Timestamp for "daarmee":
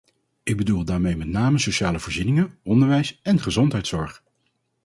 0.85-1.15